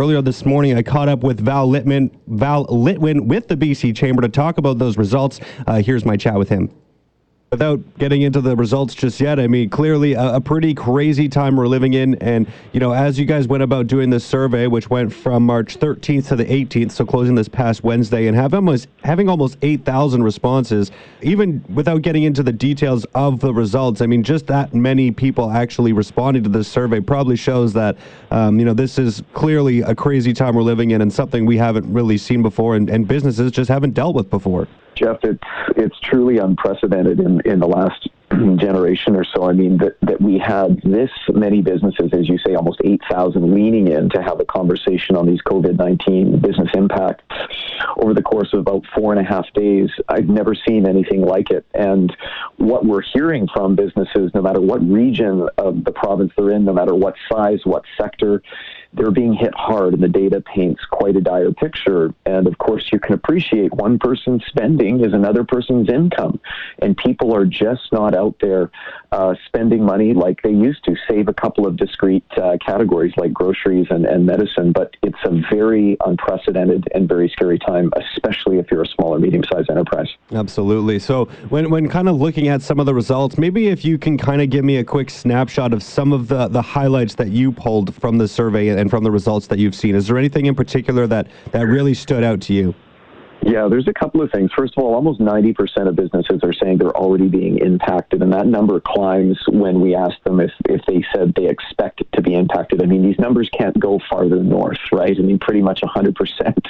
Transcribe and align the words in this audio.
Earlier 0.00 0.22
this 0.22 0.46
morning, 0.46 0.78
I 0.78 0.82
caught 0.82 1.10
up 1.10 1.22
with 1.22 1.40
Val 1.40 1.68
Litwin, 1.68 2.10
Val 2.26 2.64
Litwin 2.68 3.26
with 3.26 3.48
the 3.48 3.54
BC 3.54 3.94
Chamber 3.94 4.22
to 4.22 4.30
talk 4.30 4.56
about 4.56 4.78
those 4.78 4.96
results. 4.96 5.40
Uh, 5.66 5.82
here's 5.82 6.06
my 6.06 6.16
chat 6.16 6.36
with 6.36 6.48
him. 6.48 6.70
Without 7.52 7.80
getting 7.98 8.22
into 8.22 8.40
the 8.40 8.54
results 8.54 8.94
just 8.94 9.20
yet, 9.20 9.40
I 9.40 9.48
mean, 9.48 9.70
clearly 9.70 10.12
a, 10.12 10.36
a, 10.36 10.40
pretty 10.40 10.72
crazy 10.72 11.28
time 11.28 11.56
we're 11.56 11.66
living 11.66 11.94
in. 11.94 12.14
And, 12.22 12.46
you 12.72 12.78
know, 12.78 12.92
as 12.92 13.18
you 13.18 13.24
guys 13.24 13.48
went 13.48 13.64
about 13.64 13.88
doing 13.88 14.08
this 14.08 14.24
survey, 14.24 14.68
which 14.68 14.88
went 14.88 15.12
from 15.12 15.46
March 15.46 15.76
13th 15.76 16.28
to 16.28 16.36
the 16.36 16.44
18th, 16.44 16.92
so 16.92 17.04
closing 17.04 17.34
this 17.34 17.48
past 17.48 17.82
Wednesday, 17.82 18.28
and 18.28 18.36
have 18.36 18.54
almost, 18.54 18.86
having 19.02 19.28
almost 19.28 19.58
8,000 19.62 20.22
responses, 20.22 20.92
even 21.22 21.64
without 21.74 22.02
getting 22.02 22.22
into 22.22 22.44
the 22.44 22.52
details 22.52 23.04
of 23.16 23.40
the 23.40 23.52
results, 23.52 24.00
I 24.00 24.06
mean, 24.06 24.22
just 24.22 24.46
that 24.46 24.72
many 24.72 25.10
people 25.10 25.50
actually 25.50 25.92
responding 25.92 26.44
to 26.44 26.48
this 26.48 26.68
survey 26.68 27.00
probably 27.00 27.34
shows 27.34 27.72
that, 27.72 27.96
um, 28.30 28.60
you 28.60 28.64
know, 28.64 28.74
this 28.74 28.96
is 28.96 29.24
clearly 29.32 29.80
a 29.80 29.96
crazy 29.96 30.32
time 30.32 30.54
we're 30.54 30.62
living 30.62 30.92
in 30.92 31.02
and 31.02 31.12
something 31.12 31.46
we 31.46 31.56
haven't 31.56 31.92
really 31.92 32.16
seen 32.16 32.42
before 32.42 32.76
and, 32.76 32.88
and 32.88 33.08
businesses 33.08 33.50
just 33.50 33.68
haven't 33.68 33.94
dealt 33.94 34.14
with 34.14 34.30
before. 34.30 34.68
Jeff, 34.94 35.18
it's 35.22 35.42
it's 35.76 35.98
truly 36.00 36.38
unprecedented 36.38 37.20
in, 37.20 37.40
in 37.44 37.60
the 37.60 37.66
last 37.66 38.08
generation 38.30 39.16
or 39.16 39.24
so. 39.24 39.48
I 39.48 39.52
mean, 39.52 39.78
that, 39.78 39.96
that 40.02 40.20
we 40.20 40.38
had 40.38 40.80
this 40.82 41.10
many 41.32 41.62
businesses, 41.62 42.10
as 42.12 42.28
you 42.28 42.38
say, 42.38 42.54
almost 42.54 42.80
8,000 42.84 43.54
leaning 43.54 43.88
in 43.88 44.08
to 44.10 44.22
have 44.22 44.40
a 44.40 44.44
conversation 44.44 45.16
on 45.16 45.26
these 45.26 45.40
COVID 45.42 45.76
19 45.76 46.40
business 46.40 46.68
impacts 46.74 47.24
over 47.96 48.14
the 48.14 48.22
course 48.22 48.52
of 48.52 48.60
about 48.60 48.84
four 48.94 49.12
and 49.12 49.20
a 49.20 49.28
half 49.28 49.46
days. 49.54 49.90
I've 50.08 50.28
never 50.28 50.54
seen 50.54 50.86
anything 50.86 51.22
like 51.22 51.50
it. 51.50 51.66
And 51.74 52.14
what 52.56 52.84
we're 52.84 53.02
hearing 53.02 53.48
from 53.52 53.74
businesses, 53.74 54.30
no 54.34 54.42
matter 54.42 54.60
what 54.60 54.80
region 54.88 55.48
of 55.58 55.84
the 55.84 55.92
province 55.92 56.32
they're 56.36 56.50
in, 56.52 56.64
no 56.64 56.72
matter 56.72 56.94
what 56.94 57.14
size, 57.30 57.60
what 57.64 57.84
sector, 58.00 58.42
they're 58.92 59.10
being 59.10 59.32
hit 59.32 59.54
hard, 59.54 59.94
and 59.94 60.02
the 60.02 60.08
data 60.08 60.40
paints 60.40 60.84
quite 60.90 61.16
a 61.16 61.20
dire 61.20 61.52
picture. 61.52 62.12
And 62.26 62.46
of 62.46 62.58
course, 62.58 62.88
you 62.92 62.98
can 62.98 63.14
appreciate 63.14 63.72
one 63.72 63.98
person's 63.98 64.44
spending 64.46 65.04
is 65.04 65.12
another 65.12 65.44
person's 65.44 65.88
income, 65.88 66.40
and 66.80 66.96
people 66.96 67.34
are 67.34 67.44
just 67.44 67.92
not 67.92 68.14
out 68.14 68.36
there 68.40 68.70
uh, 69.12 69.34
spending 69.46 69.84
money 69.84 70.14
like 70.14 70.42
they 70.42 70.50
used 70.50 70.84
to. 70.84 70.96
Save 71.08 71.28
a 71.28 71.32
couple 71.32 71.66
of 71.66 71.76
discrete 71.76 72.24
uh, 72.36 72.56
categories 72.64 73.12
like 73.16 73.32
groceries 73.32 73.86
and, 73.90 74.04
and 74.06 74.26
medicine, 74.26 74.72
but 74.72 74.96
it's 75.02 75.18
a 75.24 75.40
very 75.50 75.96
unprecedented 76.04 76.88
and 76.94 77.08
very 77.08 77.28
scary 77.28 77.58
time, 77.58 77.90
especially 77.96 78.58
if 78.58 78.70
you're 78.70 78.82
a 78.82 78.86
small 78.86 79.14
or 79.14 79.18
medium-sized 79.18 79.70
enterprise. 79.70 80.08
Absolutely. 80.32 80.98
So 80.98 81.26
when 81.48 81.70
when 81.70 81.88
kind 81.88 82.08
of 82.08 82.16
looking 82.16 82.48
at 82.48 82.62
some 82.62 82.80
of 82.80 82.86
the 82.86 82.94
results, 82.94 83.38
maybe 83.38 83.68
if 83.68 83.84
you 83.84 83.98
can 83.98 84.18
kind 84.18 84.42
of 84.42 84.50
give 84.50 84.64
me 84.64 84.78
a 84.78 84.84
quick 84.84 85.10
snapshot 85.10 85.72
of 85.72 85.82
some 85.82 86.12
of 86.12 86.28
the 86.28 86.48
the 86.48 86.62
highlights 86.62 87.14
that 87.14 87.28
you 87.28 87.52
pulled 87.52 87.94
from 87.94 88.18
the 88.18 88.26
survey 88.26 88.79
and 88.80 88.90
from 88.90 89.04
the 89.04 89.10
results 89.10 89.46
that 89.48 89.58
you've 89.58 89.74
seen. 89.74 89.94
Is 89.94 90.06
there 90.06 90.18
anything 90.18 90.46
in 90.46 90.54
particular 90.54 91.06
that, 91.06 91.28
that 91.52 91.66
really 91.66 91.94
stood 91.94 92.24
out 92.24 92.40
to 92.42 92.54
you? 92.54 92.74
Yeah, 93.42 93.68
there's 93.68 93.88
a 93.88 93.94
couple 93.94 94.20
of 94.20 94.30
things. 94.30 94.50
First 94.54 94.74
of 94.76 94.84
all, 94.84 94.94
almost 94.94 95.18
90% 95.18 95.88
of 95.88 95.96
businesses 95.96 96.40
are 96.42 96.52
saying 96.52 96.76
they're 96.76 96.96
already 96.96 97.26
being 97.26 97.58
impacted, 97.58 98.20
and 98.20 98.30
that 98.34 98.46
number 98.46 98.80
climbs 98.80 99.38
when 99.48 99.80
we 99.80 99.94
ask 99.94 100.22
them 100.24 100.40
if, 100.40 100.50
if 100.68 100.82
they 100.86 101.02
said 101.14 101.32
they 101.34 101.48
expect 101.48 102.02
to 102.12 102.20
be 102.20 102.34
impacted. 102.34 102.82
I 102.82 102.86
mean, 102.86 103.02
these 103.02 103.18
numbers 103.18 103.48
can't 103.56 103.78
go 103.80 103.98
farther 104.10 104.42
north, 104.42 104.78
right? 104.92 105.16
I 105.18 105.22
mean, 105.22 105.38
pretty 105.38 105.62
much 105.62 105.80
100% 105.80 106.66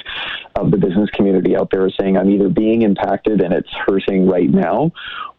of 0.55 0.71
the 0.71 0.77
business 0.77 1.09
community 1.09 1.57
out 1.57 1.71
there 1.71 1.85
is 1.87 1.93
saying, 1.99 2.17
I'm 2.17 2.29
either 2.29 2.47
being 2.47 2.83
impacted 2.83 3.41
and 3.41 3.53
it's 3.53 3.71
hurting 3.85 4.25
right 4.25 4.49
now, 4.49 4.91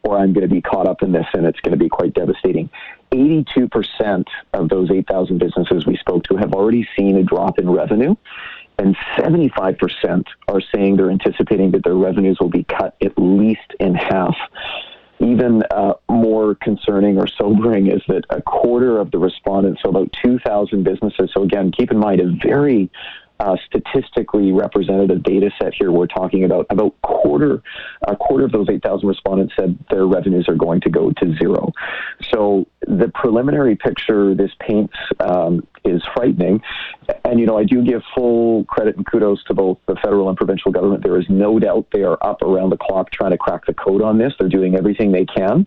or 0.02 0.18
I'm 0.18 0.34
going 0.34 0.46
to 0.46 0.54
be 0.54 0.60
caught 0.60 0.86
up 0.86 1.02
in 1.02 1.12
this 1.12 1.26
and 1.32 1.46
it's 1.46 1.60
going 1.60 1.72
to 1.72 1.82
be 1.82 1.88
quite 1.88 2.12
devastating. 2.12 2.68
82% 3.12 4.24
of 4.54 4.68
those 4.68 4.90
8,000 4.90 5.38
businesses 5.38 5.86
we 5.86 5.96
spoke 5.96 6.24
to 6.24 6.36
have 6.36 6.54
already 6.54 6.88
seen 6.96 7.16
a 7.16 7.22
drop 7.22 7.58
in 7.58 7.70
revenue, 7.70 8.14
and 8.78 8.96
75% 9.16 10.24
are 10.48 10.60
saying 10.74 10.96
they're 10.96 11.10
anticipating 11.10 11.70
that 11.72 11.84
their 11.84 11.94
revenues 11.94 12.38
will 12.40 12.48
be 12.48 12.64
cut 12.64 12.96
at 13.02 13.12
least 13.18 13.74
in 13.78 13.94
half. 13.94 14.36
Even 15.20 15.62
uh, 15.70 15.94
more 16.10 16.56
concerning 16.56 17.16
or 17.18 17.28
sobering 17.28 17.86
is 17.86 18.02
that 18.08 18.24
a 18.30 18.42
quarter 18.42 18.98
of 18.98 19.10
the 19.12 19.18
respondents, 19.18 19.82
so 19.82 19.90
about 19.90 20.10
2,000 20.24 20.82
businesses, 20.82 21.30
so 21.32 21.42
again, 21.42 21.70
keep 21.70 21.92
in 21.92 21.98
mind 21.98 22.20
a 22.20 22.32
very 22.42 22.90
uh, 23.42 23.56
statistically 23.66 24.52
representative 24.52 25.20
data 25.24 25.50
set 25.60 25.74
here 25.74 25.90
we're 25.90 26.06
talking 26.06 26.44
about 26.44 26.64
about 26.70 26.94
quarter 27.02 27.60
a 28.06 28.14
quarter 28.14 28.44
of 28.44 28.52
those 28.52 28.68
8000 28.68 29.08
respondents 29.08 29.52
said 29.58 29.76
their 29.90 30.06
revenues 30.06 30.48
are 30.48 30.54
going 30.54 30.80
to 30.80 30.88
go 30.88 31.10
to 31.10 31.34
zero 31.38 31.72
so 32.30 32.68
the 32.86 33.10
preliminary 33.14 33.76
picture 33.76 34.34
this 34.34 34.50
paints 34.60 34.94
um, 35.20 35.66
is 35.84 36.02
frightening 36.14 36.60
and 37.24 37.40
you 37.40 37.46
know 37.46 37.58
i 37.58 37.64
do 37.64 37.82
give 37.82 38.02
full 38.14 38.64
credit 38.64 38.96
and 38.96 39.06
kudos 39.06 39.42
to 39.44 39.54
both 39.54 39.78
the 39.86 39.96
federal 39.96 40.28
and 40.28 40.36
provincial 40.36 40.70
government 40.70 41.02
there 41.02 41.18
is 41.18 41.26
no 41.28 41.58
doubt 41.58 41.86
they 41.92 42.02
are 42.02 42.18
up 42.22 42.42
around 42.42 42.70
the 42.70 42.76
clock 42.76 43.10
trying 43.10 43.30
to 43.30 43.38
crack 43.38 43.64
the 43.66 43.74
code 43.74 44.02
on 44.02 44.18
this 44.18 44.32
they're 44.38 44.48
doing 44.48 44.76
everything 44.76 45.12
they 45.12 45.24
can 45.24 45.66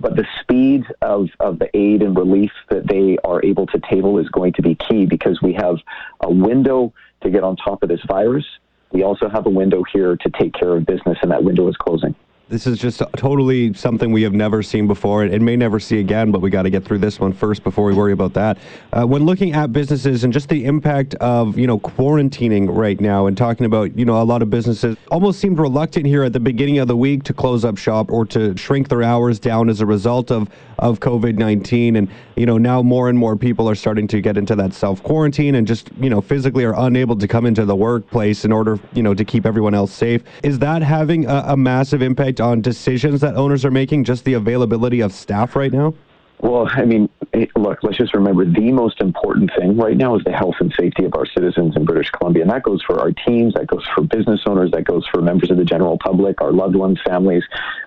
but 0.00 0.16
the 0.16 0.26
speed 0.40 0.84
of, 1.02 1.28
of 1.40 1.58
the 1.58 1.68
aid 1.76 2.02
and 2.02 2.16
relief 2.16 2.52
that 2.68 2.86
they 2.86 3.16
are 3.24 3.44
able 3.44 3.66
to 3.66 3.78
table 3.90 4.18
is 4.18 4.28
going 4.28 4.52
to 4.52 4.62
be 4.62 4.74
key 4.74 5.06
because 5.06 5.40
we 5.42 5.52
have 5.52 5.76
a 6.20 6.30
window 6.30 6.92
to 7.22 7.30
get 7.30 7.42
on 7.42 7.56
top 7.56 7.82
of 7.82 7.88
this 7.88 8.00
virus. 8.06 8.44
We 8.92 9.02
also 9.02 9.28
have 9.28 9.46
a 9.46 9.50
window 9.50 9.82
here 9.92 10.16
to 10.16 10.30
take 10.30 10.54
care 10.54 10.76
of 10.76 10.86
business, 10.86 11.18
and 11.22 11.30
that 11.32 11.42
window 11.42 11.68
is 11.68 11.76
closing. 11.76 12.14
This 12.54 12.68
is 12.68 12.78
just 12.78 13.02
totally 13.16 13.74
something 13.74 14.12
we 14.12 14.22
have 14.22 14.32
never 14.32 14.62
seen 14.62 14.86
before 14.86 15.24
and 15.24 15.44
may 15.44 15.56
never 15.56 15.80
see 15.80 15.98
again, 15.98 16.30
but 16.30 16.40
we 16.40 16.50
got 16.50 16.62
to 16.62 16.70
get 16.70 16.84
through 16.84 16.98
this 16.98 17.18
one 17.18 17.32
first 17.32 17.64
before 17.64 17.84
we 17.84 17.92
worry 17.92 18.12
about 18.12 18.32
that. 18.34 18.58
Uh, 18.92 19.04
when 19.04 19.24
looking 19.24 19.54
at 19.54 19.72
businesses 19.72 20.22
and 20.22 20.32
just 20.32 20.48
the 20.48 20.64
impact 20.64 21.16
of, 21.16 21.58
you 21.58 21.66
know, 21.66 21.80
quarantining 21.80 22.68
right 22.70 23.00
now 23.00 23.26
and 23.26 23.36
talking 23.36 23.66
about, 23.66 23.98
you 23.98 24.04
know, 24.04 24.22
a 24.22 24.24
lot 24.24 24.40
of 24.40 24.50
businesses 24.50 24.96
almost 25.10 25.40
seemed 25.40 25.58
reluctant 25.58 26.06
here 26.06 26.22
at 26.22 26.32
the 26.32 26.38
beginning 26.38 26.78
of 26.78 26.86
the 26.86 26.96
week 26.96 27.24
to 27.24 27.34
close 27.34 27.64
up 27.64 27.76
shop 27.76 28.08
or 28.08 28.24
to 28.24 28.56
shrink 28.56 28.88
their 28.88 29.02
hours 29.02 29.40
down 29.40 29.68
as 29.68 29.80
a 29.80 29.86
result 29.86 30.30
of, 30.30 30.48
of 30.78 31.00
COVID 31.00 31.36
19. 31.36 31.96
And, 31.96 32.08
you 32.36 32.46
know, 32.46 32.56
now 32.56 32.82
more 32.82 33.08
and 33.08 33.18
more 33.18 33.36
people 33.36 33.68
are 33.68 33.74
starting 33.74 34.06
to 34.06 34.20
get 34.20 34.36
into 34.36 34.54
that 34.54 34.74
self 34.74 35.02
quarantine 35.02 35.56
and 35.56 35.66
just, 35.66 35.90
you 35.98 36.08
know, 36.08 36.20
physically 36.20 36.64
are 36.64 36.78
unable 36.78 37.16
to 37.16 37.26
come 37.26 37.46
into 37.46 37.64
the 37.64 37.74
workplace 37.74 38.44
in 38.44 38.52
order, 38.52 38.78
you 38.92 39.02
know, 39.02 39.12
to 39.12 39.24
keep 39.24 39.44
everyone 39.44 39.74
else 39.74 39.92
safe. 39.92 40.22
Is 40.44 40.60
that 40.60 40.82
having 40.82 41.26
a, 41.26 41.46
a 41.48 41.56
massive 41.56 42.00
impact? 42.00 42.43
On 42.44 42.60
decisions 42.60 43.22
that 43.22 43.36
owners 43.36 43.64
are 43.64 43.70
making, 43.70 44.04
just 44.04 44.24
the 44.24 44.34
availability 44.34 45.00
of 45.00 45.12
staff 45.12 45.56
right 45.56 45.72
now? 45.72 45.94
Well, 46.40 46.68
I 46.70 46.84
mean, 46.84 47.08
look, 47.56 47.82
let's 47.82 47.96
just 47.96 48.12
remember 48.12 48.44
the 48.44 48.70
most 48.70 49.00
important 49.00 49.50
thing 49.58 49.78
right 49.78 49.96
now 49.96 50.14
is 50.16 50.24
the 50.24 50.32
health 50.32 50.56
and 50.60 50.72
safety 50.78 51.06
of 51.06 51.14
our 51.14 51.24
citizens 51.24 51.74
in 51.74 51.86
British 51.86 52.10
Columbia. 52.10 52.42
And 52.42 52.50
that 52.50 52.62
goes 52.62 52.82
for 52.82 53.00
our 53.00 53.12
teams, 53.12 53.54
that 53.54 53.66
goes 53.66 53.84
for 53.94 54.02
business 54.02 54.42
owners, 54.44 54.70
that 54.72 54.84
goes 54.84 55.06
for 55.10 55.22
members 55.22 55.50
of 55.50 55.56
the 55.56 55.64
general 55.64 55.96
public, 55.96 56.42
our 56.42 56.52
loved 56.52 56.76
ones, 56.76 56.98
families. 57.06 57.44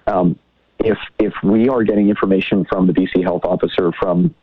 Um, 0.08 0.40
if, 0.80 0.98
if 1.20 1.34
we 1.44 1.70
are 1.70 1.84
getting 1.84 2.10
information 2.10 2.66
from 2.66 2.88
the 2.88 2.94
BC 2.94 3.22
health 3.22 3.46
officer, 3.46 3.92
from 4.00 4.34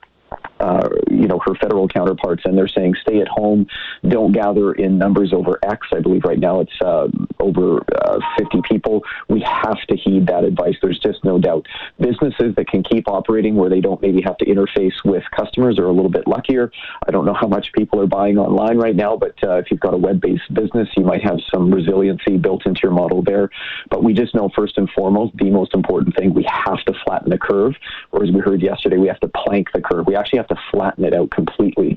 uh, 0.64 0.88
you 1.10 1.28
know, 1.28 1.38
her 1.44 1.54
federal 1.56 1.86
counterparts, 1.86 2.42
and 2.46 2.56
they're 2.56 2.68
saying 2.68 2.94
stay 3.02 3.20
at 3.20 3.28
home, 3.28 3.66
don't 4.08 4.32
gather 4.32 4.72
in 4.72 4.96
numbers 4.96 5.32
over 5.34 5.58
X. 5.62 5.86
I 5.92 6.00
believe 6.00 6.22
right 6.24 6.38
now 6.38 6.60
it's 6.60 6.80
uh, 6.82 7.08
over 7.38 7.82
uh, 8.02 8.18
50 8.38 8.62
people. 8.62 9.02
We 9.28 9.40
have 9.42 9.80
to 9.88 9.96
heed 9.96 10.26
that 10.28 10.42
advice. 10.44 10.76
There's 10.80 10.98
just 10.98 11.22
no 11.22 11.38
doubt. 11.38 11.66
Businesses 12.00 12.54
that 12.56 12.66
can 12.68 12.82
keep 12.82 13.08
operating 13.08 13.56
where 13.56 13.68
they 13.68 13.80
don't 13.80 14.00
maybe 14.00 14.22
have 14.22 14.38
to 14.38 14.46
interface 14.46 14.94
with 15.04 15.22
customers 15.36 15.78
are 15.78 15.84
a 15.84 15.92
little 15.92 16.10
bit 16.10 16.26
luckier. 16.26 16.70
I 17.06 17.10
don't 17.10 17.26
know 17.26 17.34
how 17.34 17.48
much 17.48 17.70
people 17.74 18.00
are 18.00 18.06
buying 18.06 18.38
online 18.38 18.78
right 18.78 18.96
now, 18.96 19.18
but 19.18 19.34
uh, 19.42 19.56
if 19.56 19.70
you've 19.70 19.80
got 19.80 19.92
a 19.92 19.98
web-based 19.98 20.54
business, 20.54 20.88
you 20.96 21.04
might 21.04 21.22
have 21.22 21.38
some 21.52 21.70
resiliency 21.70 22.38
built 22.38 22.64
into 22.64 22.80
your 22.82 22.92
model 22.92 23.22
there. 23.22 23.50
But 23.90 24.02
we 24.02 24.14
just 24.14 24.34
know 24.34 24.48
first 24.56 24.78
and 24.78 24.88
foremost, 24.90 25.36
the 25.36 25.50
most 25.50 25.74
important 25.74 26.16
thing, 26.16 26.32
we 26.32 26.44
have 26.44 26.82
to 26.86 26.94
flatten 27.04 27.28
the 27.28 27.38
curve. 27.38 27.74
Or 28.12 28.24
as 28.24 28.30
we 28.30 28.40
heard 28.40 28.62
yesterday, 28.62 28.96
we 28.96 29.08
have 29.08 29.20
to 29.20 29.28
plank 29.28 29.68
the 29.74 29.82
curve. 29.82 30.06
We 30.06 30.16
actually 30.16 30.38
have 30.38 30.48
to 30.48 30.53
flatten 30.70 31.04
it 31.04 31.14
out 31.14 31.30
completely. 31.30 31.96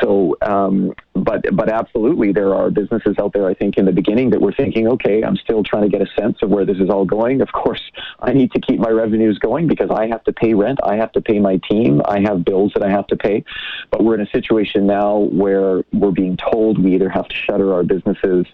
So, 0.00 0.36
um, 0.42 0.92
but 1.14 1.44
but 1.54 1.68
absolutely, 1.68 2.32
there 2.32 2.54
are 2.54 2.70
businesses 2.70 3.16
out 3.20 3.32
there. 3.32 3.46
I 3.46 3.54
think 3.54 3.76
in 3.76 3.84
the 3.84 3.92
beginning 3.92 4.30
that 4.30 4.40
were 4.40 4.52
thinking, 4.52 4.88
okay, 4.88 5.22
I'm 5.22 5.36
still 5.36 5.62
trying 5.62 5.82
to 5.82 5.88
get 5.88 6.00
a 6.00 6.10
sense 6.18 6.38
of 6.42 6.50
where 6.50 6.64
this 6.64 6.78
is 6.78 6.90
all 6.90 7.04
going. 7.04 7.40
Of 7.40 7.52
course, 7.52 7.82
I 8.20 8.32
need 8.32 8.52
to 8.52 8.60
keep 8.60 8.80
my 8.80 8.90
revenues 8.90 9.38
going 9.38 9.66
because 9.66 9.90
I 9.90 10.06
have 10.08 10.24
to 10.24 10.32
pay 10.32 10.54
rent, 10.54 10.80
I 10.82 10.96
have 10.96 11.12
to 11.12 11.20
pay 11.20 11.38
my 11.38 11.60
team, 11.70 12.02
I 12.06 12.20
have 12.20 12.44
bills 12.44 12.72
that 12.74 12.82
I 12.82 12.90
have 12.90 13.06
to 13.08 13.16
pay. 13.16 13.44
But 13.90 14.04
we're 14.04 14.14
in 14.14 14.20
a 14.22 14.30
situation 14.30 14.86
now 14.86 15.18
where 15.18 15.84
we're 15.92 16.10
being 16.10 16.36
told 16.36 16.82
we 16.82 16.94
either 16.94 17.08
have 17.08 17.28
to 17.28 17.34
shutter 17.34 17.74
our 17.74 17.82
businesses 17.82 18.46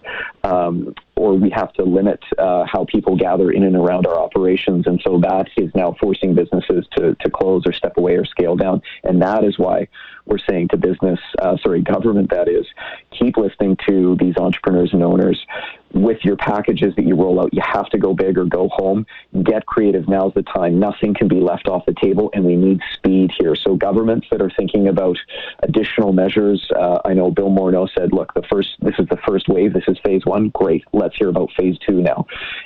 um, 0.43 0.93
or 1.19 1.33
we 1.35 1.49
have 1.49 1.73
to 1.73 1.83
limit 1.83 2.23
uh, 2.37 2.63
how 2.65 2.85
people 2.85 3.17
gather 3.17 3.51
in 3.51 3.63
and 3.63 3.75
around 3.75 4.07
our 4.07 4.17
operations. 4.17 4.87
And 4.87 5.01
so 5.03 5.19
that 5.19 5.49
is 5.57 5.69
now 5.75 5.93
forcing 5.99 6.33
businesses 6.33 6.85
to, 6.95 7.13
to 7.15 7.29
close 7.29 7.63
or 7.65 7.73
step 7.73 7.97
away 7.97 8.15
or 8.15 8.23
scale 8.23 8.55
down. 8.55 8.81
And 9.03 9.21
that 9.21 9.43
is 9.43 9.59
why 9.59 9.89
we're 10.25 10.37
saying 10.49 10.69
to 10.69 10.77
business, 10.77 11.19
uh, 11.41 11.57
sorry, 11.61 11.81
government, 11.81 12.29
that 12.29 12.47
is, 12.47 12.65
keep 13.11 13.35
listening 13.35 13.77
to 13.89 14.15
these 14.17 14.37
entrepreneurs 14.37 14.93
and 14.93 15.03
owners. 15.03 15.45
With 15.93 16.17
your 16.23 16.37
packages 16.37 16.93
that 16.95 17.05
you 17.05 17.15
roll 17.15 17.41
out, 17.41 17.53
you 17.53 17.61
have 17.65 17.89
to 17.89 17.97
go 17.97 18.13
big 18.13 18.37
or 18.37 18.45
go 18.45 18.69
home. 18.69 19.05
Get 19.43 19.65
creative. 19.65 20.07
Now's 20.07 20.33
the 20.33 20.43
time. 20.43 20.79
Nothing 20.79 21.13
can 21.13 21.27
be 21.27 21.39
left 21.39 21.67
off 21.67 21.85
the 21.85 21.95
table, 22.01 22.29
and 22.33 22.45
we 22.45 22.55
need 22.55 22.79
speed 22.93 23.31
here. 23.37 23.55
So 23.55 23.75
governments 23.75 24.27
that 24.31 24.41
are 24.41 24.51
thinking 24.55 24.87
about 24.87 25.17
additional 25.63 26.13
measures, 26.13 26.65
uh, 26.75 26.99
I 27.05 27.13
know 27.13 27.31
Bill 27.31 27.49
Morneau 27.49 27.89
said, 27.97 28.13
"Look, 28.13 28.33
the 28.33 28.43
first 28.43 28.69
this 28.81 28.95
is 28.99 29.07
the 29.09 29.17
first 29.27 29.47
wave. 29.47 29.73
This 29.73 29.87
is 29.87 29.97
phase 30.03 30.25
one. 30.25 30.49
Great. 30.49 30.83
Let's 30.93 31.15
hear 31.15 31.29
about 31.29 31.51
phase 31.57 31.77
two 31.79 32.01
now." 32.01 32.25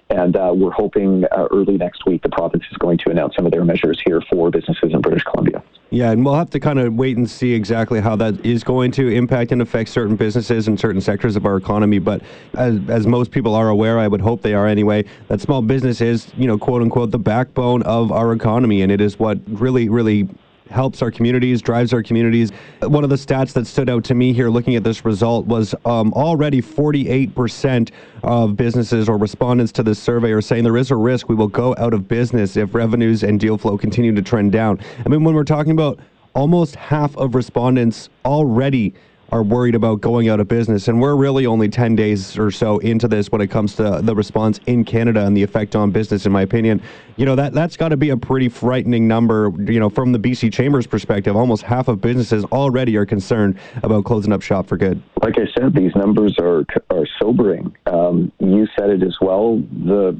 And 0.09 0.35
uh, 0.35 0.51
we're 0.55 0.71
hoping 0.71 1.25
uh, 1.25 1.47
early 1.51 1.77
next 1.77 2.05
week 2.05 2.23
the 2.23 2.29
province 2.29 2.63
is 2.71 2.77
going 2.77 2.97
to 2.99 3.09
announce 3.09 3.35
some 3.35 3.45
of 3.45 3.51
their 3.51 3.65
measures 3.65 4.01
here 4.05 4.21
for 4.29 4.49
businesses 4.51 4.91
in 4.93 5.01
British 5.01 5.23
Columbia. 5.23 5.63
Yeah, 5.93 6.09
and 6.09 6.25
we'll 6.25 6.33
have 6.33 6.49
to 6.49 6.59
kind 6.59 6.79
of 6.79 6.95
wait 6.95 7.17
and 7.17 7.29
see 7.29 7.53
exactly 7.53 8.01
how 8.01 8.15
that 8.15 8.43
is 8.43 8.63
going 8.63 8.89
to 8.93 9.09
impact 9.09 9.51
and 9.51 9.61
affect 9.61 9.91
certain 9.91 10.15
businesses 10.15 10.67
and 10.67 10.79
certain 10.79 10.99
sectors 10.99 11.35
of 11.35 11.45
our 11.45 11.55
economy. 11.55 11.99
But 11.99 12.23
as, 12.55 12.79
as 12.89 13.05
most 13.05 13.29
people 13.29 13.53
are 13.53 13.69
aware, 13.69 13.99
I 13.99 14.07
would 14.07 14.19
hope 14.19 14.41
they 14.41 14.55
are 14.55 14.65
anyway, 14.65 15.05
that 15.27 15.39
small 15.39 15.61
business 15.61 16.01
is, 16.01 16.31
you 16.35 16.47
know, 16.47 16.57
quote 16.57 16.81
unquote, 16.81 17.11
the 17.11 17.19
backbone 17.19 17.83
of 17.83 18.11
our 18.11 18.33
economy. 18.33 18.81
And 18.81 18.91
it 18.91 19.01
is 19.01 19.19
what 19.19 19.37
really, 19.45 19.87
really 19.87 20.27
helps 20.73 21.01
our 21.01 21.11
communities, 21.11 21.61
drives 21.61 21.93
our 21.93 22.03
communities. 22.03 22.51
One 22.81 23.03
of 23.03 23.09
the 23.09 23.15
stats 23.15 23.53
that 23.53 23.67
stood 23.67 23.89
out 23.89 24.03
to 24.05 24.15
me 24.15 24.33
here 24.33 24.49
looking 24.49 24.75
at 24.75 24.83
this 24.83 25.05
result 25.05 25.45
was 25.45 25.75
um, 25.85 26.11
already 26.13 26.61
48% 26.61 27.91
of 28.23 28.57
businesses 28.57 29.07
or 29.07 29.17
respondents 29.17 29.71
to 29.73 29.83
this 29.83 29.99
survey 29.99 30.31
are 30.31 30.41
saying 30.41 30.63
there 30.63 30.77
is 30.77 30.91
a 30.91 30.95
risk 30.95 31.29
we 31.29 31.35
will 31.35 31.47
go 31.47 31.75
out 31.77 31.93
of 31.93 32.07
business 32.07 32.57
if 32.57 32.73
revenues 32.73 33.23
and 33.23 33.39
deal 33.39 33.57
flow 33.57 33.77
continue 33.77 34.13
to 34.13 34.21
trend 34.21 34.51
down. 34.51 34.79
I 35.05 35.09
mean, 35.09 35.23
when 35.23 35.35
we're 35.35 35.43
talking 35.43 35.71
about 35.71 35.99
almost 36.33 36.75
half 36.75 37.15
of 37.17 37.35
respondents 37.35 38.09
already 38.25 38.93
are 39.33 39.41
worried 39.41 39.73
about 39.73 39.99
going 39.99 40.29
out 40.29 40.39
of 40.39 40.47
business. 40.47 40.87
And 40.87 41.01
we're 41.01 41.15
really 41.15 41.47
only 41.47 41.67
10 41.67 41.95
days 41.95 42.37
or 42.37 42.51
so 42.51 42.77
into 42.77 43.07
this 43.07 43.31
when 43.31 43.41
it 43.41 43.47
comes 43.47 43.75
to 43.77 43.99
the 44.03 44.15
response 44.15 44.59
in 44.67 44.85
Canada 44.85 45.25
and 45.25 45.35
the 45.35 45.41
effect 45.41 45.75
on 45.75 45.89
business, 45.89 46.27
in 46.27 46.31
my 46.31 46.43
opinion. 46.43 46.79
You 47.15 47.25
know, 47.25 47.35
that, 47.35 47.51
that's 47.51 47.75
got 47.75 47.89
to 47.89 47.97
be 47.97 48.11
a 48.11 48.17
pretty 48.17 48.47
frightening 48.47 49.07
number. 49.07 49.51
You 49.57 49.79
know, 49.79 49.89
from 49.89 50.11
the 50.11 50.19
BC 50.19 50.53
Chamber's 50.53 50.85
perspective, 50.85 51.35
almost 51.35 51.63
half 51.63 51.87
of 51.87 51.99
businesses 51.99 52.45
already 52.45 52.95
are 52.95 53.07
concerned 53.07 53.57
about 53.81 54.05
closing 54.05 54.31
up 54.31 54.43
shop 54.43 54.67
for 54.67 54.77
good. 54.77 55.01
Like 55.23 55.39
I 55.39 55.47
said, 55.59 55.73
these 55.73 55.95
numbers 55.95 56.35
are, 56.39 56.63
are 56.91 57.07
sobering. 57.19 57.75
Um, 57.87 58.31
you 58.37 58.67
said 58.77 58.91
it 58.91 59.01
as 59.01 59.17
well. 59.19 59.57
The 59.57 60.15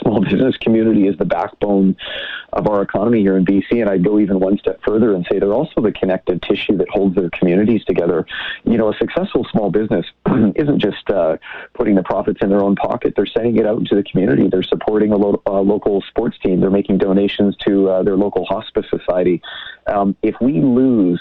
small 0.00 0.20
business 0.30 0.56
community 0.58 1.06
is 1.06 1.16
the 1.18 1.24
backbone 1.24 1.96
of 2.52 2.66
our 2.68 2.82
economy 2.82 3.20
here 3.20 3.36
in 3.36 3.44
BC. 3.44 3.80
And 3.80 3.88
I'd 3.88 4.04
go 4.04 4.18
even 4.18 4.40
one 4.40 4.58
step 4.58 4.80
further 4.84 5.14
and 5.14 5.26
say 5.30 5.38
they're 5.38 5.52
also 5.52 5.80
the 5.80 5.92
connective 5.92 6.40
tissue 6.40 6.76
that 6.78 6.88
holds 6.88 7.14
their 7.14 7.30
communities 7.30 7.84
together. 7.84 8.26
You 8.64 8.78
know, 8.78 8.92
a 8.92 8.96
successful 8.96 9.46
small 9.50 9.70
business 9.70 10.06
isn't 10.56 10.80
just 10.80 11.08
uh, 11.10 11.36
putting 11.74 11.94
the 11.94 12.02
profits 12.02 12.40
in 12.42 12.48
their 12.48 12.62
own 12.62 12.76
pocket, 12.76 13.14
they're 13.16 13.26
sending 13.26 13.56
it 13.56 13.66
out 13.66 13.78
into 13.78 13.94
the 13.94 14.02
community. 14.02 14.48
They're 14.48 14.62
supporting 14.62 15.12
a, 15.12 15.16
lo- 15.16 15.42
a 15.46 15.52
local 15.52 16.02
sports 16.02 16.38
team, 16.42 16.60
they're 16.60 16.70
making 16.70 16.98
donations 16.98 17.56
to 17.66 17.88
uh, 17.88 18.02
their 18.02 18.16
local 18.16 18.44
hospice 18.46 18.86
society. 18.90 19.42
Um, 19.86 20.16
if 20.22 20.34
we 20.40 20.60
lose 20.60 21.20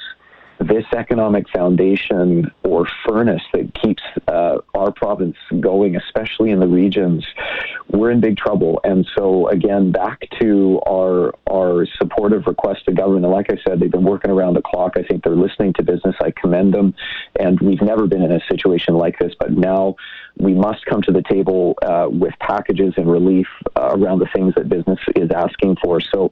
this 0.60 0.86
economic 0.96 1.50
foundation 1.50 2.52
or 2.64 2.88
furnace 3.06 3.42
that 3.54 3.74
keeps 3.76 4.04
uh, 4.28 4.58
our 4.74 4.92
province 4.92 5.36
going, 5.60 5.96
especially 5.96 6.52
in 6.52 6.60
the 6.60 6.68
regions, 6.68 7.26
we're 8.00 8.12
in 8.12 8.20
big 8.20 8.38
trouble. 8.38 8.80
And 8.84 9.08
so, 9.18 9.48
again, 9.50 9.92
back 9.92 10.28
to 10.42 10.80
our 10.88 11.34
our 11.50 11.86
supportive 11.98 12.44
request 12.48 12.86
to 12.86 12.94
government. 12.94 13.26
And 13.26 13.34
like 13.34 13.48
I 13.50 13.58
said, 13.68 13.80
they've 13.80 13.92
been 13.92 14.04
working 14.04 14.32
around 14.32 14.56
the 14.56 14.62
clock. 14.62 14.94
I 14.98 15.04
think 15.04 15.24
they're 15.24 15.36
listening 15.36 15.74
to 15.74 15.84
business. 15.84 16.16
I 16.22 16.32
commend 16.32 16.74
them. 16.74 16.94
And 17.40 17.60
we've 17.60 17.82
never 17.82 18.08
been 18.08 18.22
in 18.22 18.32
a 18.32 18.40
situation 18.50 18.96
like 18.96 19.18
this, 19.20 19.34
but 19.40 19.52
now 19.52 19.96
we 20.38 20.54
must 20.54 20.86
come 20.86 21.02
to 21.04 21.12
the 21.12 21.24
table 21.30 21.76
uh, 21.82 22.08
with 22.10 22.34
packages 22.40 22.94
and 22.98 23.10
relief 23.10 23.48
uh, 23.76 23.90
around 23.92 24.20
the 24.20 24.28
things 24.36 24.54
that 24.56 24.68
business 24.70 25.00
is 25.16 25.30
asking 25.36 25.78
for. 25.84 26.02
So 26.02 26.32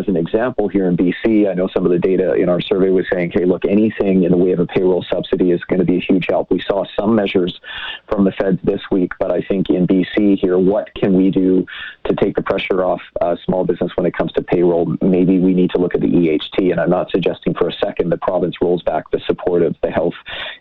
as 0.00 0.08
an 0.08 0.16
example, 0.16 0.68
here 0.68 0.88
in 0.88 0.96
BC, 0.96 1.48
I 1.48 1.54
know 1.54 1.68
some 1.68 1.84
of 1.84 1.92
the 1.92 1.98
data 1.98 2.34
in 2.34 2.48
our 2.48 2.60
survey 2.60 2.88
was 2.90 3.04
saying, 3.12 3.32
hey, 3.34 3.44
look, 3.44 3.64
anything 3.64 4.24
in 4.24 4.32
the 4.32 4.36
way 4.36 4.52
of 4.52 4.58
a 4.58 4.66
payroll 4.66 5.04
subsidy 5.12 5.50
is 5.50 5.62
going 5.64 5.78
to 5.78 5.84
be 5.84 5.98
a 5.98 6.00
huge 6.00 6.26
help. 6.28 6.50
We 6.50 6.60
saw 6.60 6.84
some 6.98 7.14
measures 7.14 7.60
from 8.08 8.24
the 8.24 8.32
feds 8.32 8.58
this 8.64 8.80
week, 8.90 9.12
but 9.18 9.30
I 9.30 9.42
think 9.42 9.68
in 9.68 9.86
BC 9.86 10.38
here, 10.38 10.58
what 10.58 10.92
can 10.94 11.14
we 11.14 11.30
do 11.30 11.66
to 12.08 12.16
take 12.16 12.34
the 12.34 12.42
pressure 12.42 12.82
off 12.82 13.02
uh, 13.20 13.36
small 13.44 13.64
business 13.64 13.92
when 13.94 14.06
it 14.06 14.14
comes 14.14 14.32
to 14.32 14.42
payroll? 14.42 14.96
Maybe 15.02 15.38
we 15.38 15.54
need 15.54 15.70
to 15.70 15.78
look 15.78 15.94
at 15.94 16.00
the 16.00 16.08
EHT, 16.08 16.70
and 16.70 16.80
I'm 16.80 16.90
not 16.90 17.10
suggesting 17.10 17.54
for 17.54 17.68
a 17.68 17.72
second 17.72 18.10
the 18.10 18.18
province 18.18 18.56
rolls 18.62 18.82
back 18.82 19.10
the 19.10 19.20
support 19.26 19.62
of 19.62 19.76
the 19.82 19.90
health 19.90 20.14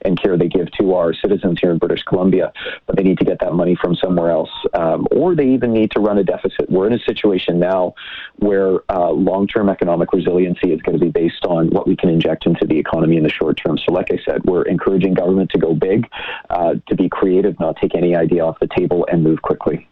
and 0.10 0.22
care 0.22 0.38
they 0.38 0.50
give 0.50 0.70
to 0.72 0.94
our 0.96 1.14
citizens 1.14 1.60
here 1.62 1.72
in 1.72 1.78
British 1.78 2.04
Columbia, 2.04 2.52
but 2.86 2.98
they 2.98 3.04
need 3.04 3.18
to 3.20 3.26
get 3.26 3.40
that 3.40 3.54
money 3.54 3.76
from 3.82 3.96
somewhere 3.96 4.30
else, 4.32 4.50
um, 4.74 5.08
or 5.12 5.36
they 5.36 5.48
even 5.48 5.72
need 5.72 5.92
to 5.92 6.02
run 6.02 6.18
a 6.18 6.24
deficit. 6.24 6.70
We're 6.70 6.88
in 6.88 6.94
a 6.94 7.00
situation 7.00 7.60
now 7.60 7.94
where 8.38 8.80
uh, 8.92 9.12
long 9.12 9.48
term 9.48 9.70
economic 9.70 10.12
resiliency 10.12 10.74
is 10.74 10.82
going 10.82 11.00
to 11.00 11.06
be 11.06 11.12
based 11.12 11.46
on 11.46 11.70
what 11.70 11.88
we 11.88 11.96
can 11.96 12.10
inject 12.10 12.46
into 12.46 12.66
the 12.66 12.78
economy 12.78 13.16
in 13.16 13.24
the 13.24 13.30
short 13.30 13.58
term. 13.64 13.78
So, 13.78 13.94
like 13.94 14.12
I 14.12 14.20
said, 14.26 14.44
we're 14.44 14.64
encouraging 14.64 15.14
government 15.14 15.52
to 15.52 15.60
go 15.60 15.74
big, 15.74 16.10
uh, 16.50 16.76
to 16.88 16.96
be 16.96 17.08
creative, 17.08 17.58
not 17.60 17.78
take 17.78 17.96
any 17.96 18.16
idea 18.16 18.44
off 18.44 18.60
the 18.60 18.70
table, 18.76 19.08
and 19.10 19.24
move 19.24 19.42
quickly. 19.42 19.88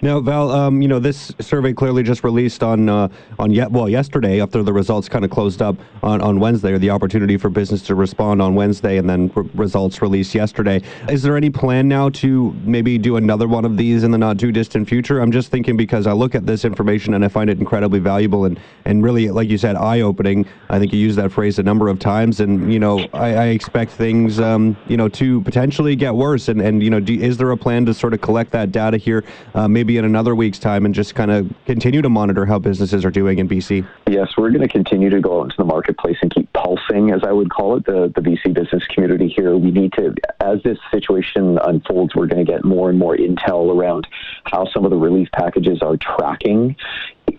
Now, 0.00 0.20
Val, 0.20 0.52
um, 0.52 0.80
you 0.80 0.86
know 0.86 1.00
this 1.00 1.32
survey 1.40 1.72
clearly 1.72 2.04
just 2.04 2.22
released 2.22 2.62
on 2.62 2.88
uh, 2.88 3.08
on 3.36 3.50
yet 3.50 3.72
well 3.72 3.88
yesterday 3.88 4.40
after 4.40 4.62
the 4.62 4.72
results 4.72 5.08
kind 5.08 5.24
of 5.24 5.30
closed 5.32 5.60
up 5.60 5.74
on, 6.04 6.20
on 6.20 6.38
Wednesday, 6.38 6.72
or 6.72 6.78
the 6.78 6.90
opportunity 6.90 7.36
for 7.36 7.50
business 7.50 7.82
to 7.82 7.96
respond 7.96 8.40
on 8.40 8.54
Wednesday, 8.54 8.98
and 8.98 9.10
then 9.10 9.28
results 9.54 10.00
released 10.00 10.36
yesterday. 10.36 10.80
Is 11.08 11.22
there 11.22 11.36
any 11.36 11.50
plan 11.50 11.88
now 11.88 12.10
to 12.10 12.52
maybe 12.62 12.96
do 12.96 13.16
another 13.16 13.48
one 13.48 13.64
of 13.64 13.76
these 13.76 14.04
in 14.04 14.12
the 14.12 14.18
not 14.18 14.38
too 14.38 14.52
distant 14.52 14.88
future? 14.88 15.18
I'm 15.18 15.32
just 15.32 15.50
thinking 15.50 15.76
because 15.76 16.06
I 16.06 16.12
look 16.12 16.36
at 16.36 16.46
this 16.46 16.64
information 16.64 17.14
and 17.14 17.24
I 17.24 17.28
find 17.28 17.50
it 17.50 17.58
incredibly 17.58 17.98
valuable 17.98 18.44
and 18.44 18.60
and 18.84 19.02
really, 19.02 19.28
like 19.30 19.48
you 19.48 19.58
said, 19.58 19.74
eye 19.74 20.02
opening. 20.02 20.46
I 20.68 20.78
think 20.78 20.92
you 20.92 21.00
used 21.00 21.18
that 21.18 21.32
phrase 21.32 21.58
a 21.58 21.64
number 21.64 21.88
of 21.88 21.98
times, 21.98 22.38
and 22.38 22.72
you 22.72 22.78
know 22.78 23.00
I, 23.12 23.34
I 23.34 23.44
expect 23.46 23.90
things 23.90 24.38
um, 24.38 24.76
you 24.86 24.96
know 24.96 25.08
to 25.08 25.40
potentially 25.40 25.96
get 25.96 26.14
worse. 26.14 26.46
And 26.46 26.60
and 26.60 26.84
you 26.84 26.90
know, 26.90 27.00
do, 27.00 27.14
is 27.18 27.36
there 27.36 27.50
a 27.50 27.56
plan 27.56 27.84
to 27.86 27.94
sort 27.94 28.14
of 28.14 28.20
collect 28.20 28.52
that 28.52 28.70
data 28.70 28.96
here, 28.96 29.24
uh, 29.56 29.66
maybe? 29.66 29.87
Maybe 29.88 29.96
in 29.96 30.04
another 30.04 30.34
week's 30.34 30.58
time 30.58 30.84
and 30.84 30.94
just 30.94 31.14
kind 31.14 31.30
of 31.30 31.50
continue 31.64 32.02
to 32.02 32.10
monitor 32.10 32.44
how 32.44 32.58
businesses 32.58 33.06
are 33.06 33.10
doing 33.10 33.38
in 33.38 33.48
BC? 33.48 33.88
Yes, 34.06 34.28
we're 34.36 34.50
going 34.50 34.60
to 34.60 34.68
continue 34.68 35.08
to 35.08 35.18
go 35.18 35.40
out 35.40 35.44
into 35.44 35.56
the 35.56 35.64
marketplace 35.64 36.18
and 36.20 36.30
keep 36.30 36.52
pulsing, 36.52 37.10
as 37.10 37.22
I 37.24 37.32
would 37.32 37.48
call 37.48 37.74
it, 37.76 37.86
the, 37.86 38.12
the 38.14 38.20
BC 38.20 38.52
business 38.52 38.82
community 38.88 39.28
here. 39.34 39.56
We 39.56 39.70
need 39.70 39.94
to, 39.94 40.14
as 40.40 40.62
this 40.62 40.76
situation 40.90 41.58
unfolds, 41.64 42.14
we're 42.14 42.26
going 42.26 42.44
to 42.44 42.52
get 42.52 42.66
more 42.66 42.90
and 42.90 42.98
more 42.98 43.16
intel 43.16 43.74
around 43.74 44.06
how 44.44 44.66
some 44.74 44.84
of 44.84 44.90
the 44.90 44.98
relief 44.98 45.30
packages 45.32 45.80
are 45.80 45.96
tracking 45.96 46.76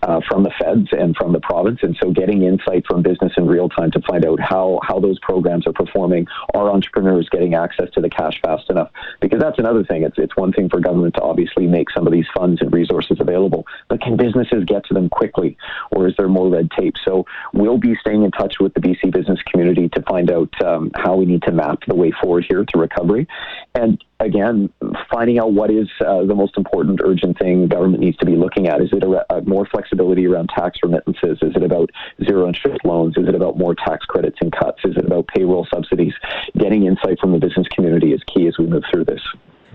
uh, 0.03 0.21
from 0.27 0.43
the 0.43 0.51
feds 0.59 0.87
and 0.91 1.15
from 1.15 1.33
the 1.33 1.39
province. 1.39 1.79
And 1.81 1.95
so 2.01 2.11
getting 2.11 2.43
insight 2.43 2.85
from 2.87 3.01
business 3.01 3.33
in 3.37 3.47
real 3.47 3.69
time 3.69 3.91
to 3.91 4.01
find 4.01 4.25
out 4.25 4.39
how, 4.39 4.79
how 4.83 4.99
those 4.99 5.19
programs 5.19 5.67
are 5.67 5.73
performing. 5.73 6.27
Are 6.53 6.69
entrepreneurs 6.69 7.27
getting 7.29 7.55
access 7.55 7.89
to 7.93 8.01
the 8.01 8.09
cash 8.09 8.39
fast 8.41 8.69
enough? 8.69 8.91
Because 9.21 9.39
that's 9.39 9.59
another 9.59 9.83
thing. 9.83 10.03
It's, 10.03 10.17
it's 10.17 10.35
one 10.35 10.51
thing 10.51 10.69
for 10.69 10.79
government 10.79 11.15
to 11.15 11.21
obviously 11.21 11.67
make 11.67 11.89
some 11.91 12.07
of 12.07 12.13
these 12.13 12.27
funds 12.35 12.61
and 12.61 12.71
resources 12.73 13.17
available, 13.19 13.65
but 13.87 14.01
can 14.01 14.17
businesses 14.17 14.63
get 14.65 14.85
to 14.85 14.93
them 14.93 15.09
quickly 15.09 15.57
or 15.91 16.07
is 16.07 16.13
there 16.17 16.27
more 16.27 16.49
red 16.49 16.69
tape? 16.71 16.95
So 17.05 17.25
we'll 17.53 17.77
be 17.77 17.95
staying 18.01 18.23
in 18.23 18.31
touch 18.31 18.55
with 18.59 18.73
the 18.73 18.81
BC 18.81 19.11
business 19.11 19.39
community 19.51 19.89
to 19.89 20.01
find 20.03 20.31
out 20.31 20.49
um, 20.63 20.91
how 20.95 21.15
we 21.15 21.25
need 21.25 21.43
to 21.43 21.51
map 21.51 21.79
the 21.87 21.95
way 21.95 22.11
forward 22.21 22.45
here 22.47 22.65
to 22.65 22.77
recovery. 22.77 23.27
And 23.75 24.03
again, 24.19 24.69
finding 25.11 25.39
out 25.39 25.53
what 25.53 25.69
is 25.69 25.87
uh, 26.05 26.23
the 26.25 26.35
most 26.35 26.57
important 26.57 26.99
urgent 27.03 27.37
thing 27.37 27.67
government 27.67 28.01
needs 28.01 28.17
to 28.17 28.25
be 28.25 28.35
looking 28.35 28.67
at. 28.67 28.81
Is 28.81 28.89
it 28.91 29.03
a, 29.03 29.33
a 29.33 29.41
more 29.43 29.65
flexibility 29.65 30.25
around 30.25 30.49
tax 30.49 30.79
remittances? 30.81 31.37
Is 31.41 31.55
it 31.55 31.63
about 31.63 31.91
zero 32.23 32.47
interest 32.47 32.83
loans? 32.83 33.15
Is 33.17 33.27
it 33.27 33.35
about 33.35 33.57
more 33.57 33.75
tax 33.75 34.05
credits 34.05 34.37
and 34.41 34.51
cuts? 34.51 34.79
Is 34.85 34.97
it 34.97 35.05
about 35.05 35.27
payroll 35.27 35.67
subsidies? 35.71 36.13
Getting 36.57 36.85
insight 36.85 37.19
from 37.19 37.31
the 37.31 37.37
business 37.37 37.67
community 37.67 38.11
is 38.11 38.21
key 38.23 38.47
as 38.47 38.57
we 38.57 38.65
move 38.65 38.83
through 38.91 39.05
this. 39.05 39.21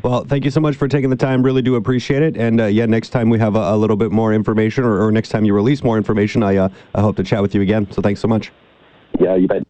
Well, 0.03 0.25
thank 0.25 0.45
you 0.45 0.51
so 0.51 0.61
much 0.61 0.77
for 0.77 0.89
taking 0.89 1.09
the 1.09 1.17
time. 1.17 1.43
Really 1.43 1.63
do 1.63 1.77
appreciate 1.77 2.23
it. 2.23 2.37
And 2.37 2.61
uh, 2.61 2.67
yeah, 2.67 2.85
next 2.85 3.11
time 3.11 3.31
we 3.31 3.39
have 3.39 3.57
a, 3.57 3.73
a, 3.73 3.77
little 3.77 3.97
bit 3.97 4.13
more 4.13 4.35
information, 4.35 4.85
or, 4.85 5.03
or, 5.03 5.11
next 5.13 5.31
time 5.31 5.47
you 5.47 5.55
release 5.55 5.83
more 5.83 5.97
information, 5.97 6.43
I, 6.43 6.57
uh, 6.57 6.69
I 6.95 7.01
hope 7.01 7.17
to 7.17 7.23
chat 7.23 7.41
with 7.41 7.55
you 7.55 7.63
again. 7.63 7.91
So 7.91 8.03
thanks 8.03 8.21
so 8.21 8.29
much. 8.29 8.53
Yeah, 9.19 9.37
you 9.37 9.49
bet. 9.49 9.63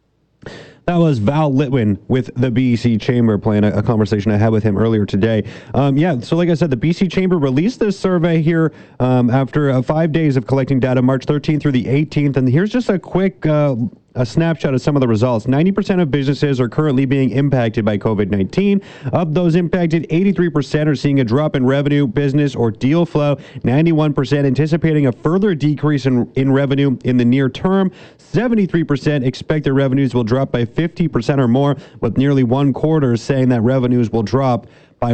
That 0.85 0.97
was 0.97 1.17
Val 1.17 1.51
Litwin 1.51 1.97
with 2.07 2.27
the 2.35 2.51
BC 2.51 3.01
Chamber 3.01 3.39
playing 3.39 3.63
a, 3.63 3.71
a 3.71 3.83
conversation 3.83 4.31
I 4.31 4.37
had 4.37 4.49
with 4.49 4.63
him 4.63 4.77
earlier 4.77 5.03
today. 5.03 5.43
Um, 5.73 5.97
yeah, 5.97 6.19
so 6.19 6.35
like 6.35 6.49
I 6.49 6.53
said, 6.53 6.69
the 6.69 6.77
BC 6.77 7.11
Chamber 7.11 7.39
released 7.39 7.79
this 7.79 7.99
survey 7.99 8.39
here 8.41 8.71
um, 8.99 9.31
after 9.31 9.71
uh, 9.71 9.81
five 9.81 10.11
days 10.11 10.37
of 10.37 10.45
collecting 10.45 10.79
data, 10.79 11.01
March 11.01 11.25
13th 11.25 11.61
through 11.61 11.71
the 11.71 11.85
18th. 11.85 12.37
And 12.37 12.47
here's 12.47 12.69
just 12.69 12.89
a 12.89 12.99
quick 12.99 13.47
uh, 13.47 13.75
a 14.15 14.25
snapshot 14.25 14.73
of 14.73 14.81
some 14.81 14.95
of 14.95 15.01
the 15.01 15.07
results. 15.07 15.45
90% 15.45 16.01
of 16.01 16.09
businesses 16.09 16.59
are 16.59 16.69
currently 16.69 17.05
being 17.05 17.29
impacted 17.31 17.85
by 17.85 17.97
COVID 17.97 18.29
19. 18.29 18.81
Of 19.13 19.33
those 19.33 19.55
impacted, 19.55 20.07
83% 20.09 20.87
are 20.87 20.95
seeing 20.95 21.19
a 21.19 21.23
drop 21.23 21.55
in 21.55 21.65
revenue, 21.65 22.07
business, 22.07 22.55
or 22.55 22.71
deal 22.71 23.05
flow. 23.05 23.35
91% 23.63 24.45
anticipating 24.45 25.07
a 25.07 25.11
further 25.11 25.53
decrease 25.53 26.05
in, 26.05 26.31
in 26.35 26.51
revenue 26.51 26.97
in 27.03 27.17
the 27.17 27.25
near 27.25 27.49
term. 27.49 27.91
73% 28.17 29.25
expect 29.25 29.63
their 29.63 29.73
revenues 29.73 30.13
will 30.13 30.23
drop 30.23 30.51
by 30.51 30.65
50% 30.65 31.39
or 31.39 31.47
more, 31.47 31.75
with 31.99 32.17
nearly 32.17 32.43
one 32.43 32.73
quarter 32.73 33.17
saying 33.17 33.49
that 33.49 33.61
revenues 33.61 34.11
will 34.11 34.23
drop 34.23 34.67
by 34.99 35.13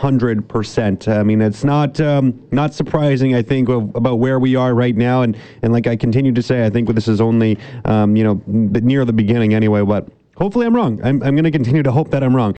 1 0.00 0.18
100%. 0.18 1.08
I 1.08 1.22
mean, 1.22 1.40
it's 1.40 1.64
not 1.64 2.00
um, 2.00 2.40
not 2.52 2.72
surprising, 2.72 3.34
I 3.34 3.42
think, 3.42 3.68
about 3.68 4.16
where 4.16 4.38
we 4.38 4.54
are 4.54 4.74
right 4.74 4.96
now. 4.96 5.22
And, 5.22 5.36
and 5.62 5.72
like 5.72 5.86
I 5.86 5.96
continue 5.96 6.32
to 6.32 6.42
say, 6.42 6.64
I 6.64 6.70
think 6.70 6.88
this 6.94 7.08
is 7.08 7.20
only, 7.20 7.58
um, 7.84 8.16
you 8.16 8.22
know, 8.22 8.40
near 8.46 9.04
the 9.04 9.12
beginning 9.12 9.54
anyway. 9.54 9.82
But 9.82 10.08
hopefully 10.36 10.66
I'm 10.66 10.74
wrong. 10.74 11.00
I'm, 11.02 11.22
I'm 11.22 11.34
going 11.34 11.44
to 11.44 11.50
continue 11.50 11.82
to 11.82 11.90
hope 11.90 12.10
that 12.10 12.22
I'm 12.22 12.34
wrong. 12.34 12.56